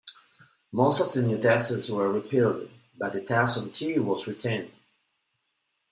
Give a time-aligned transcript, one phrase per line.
[0.71, 4.71] Most of the new taxes were repealed, but the tax on tea was retained.